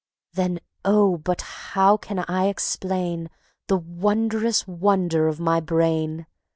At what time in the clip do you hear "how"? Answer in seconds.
1.41-1.95